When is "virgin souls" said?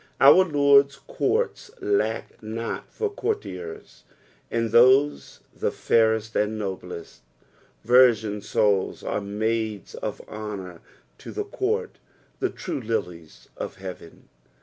7.83-9.03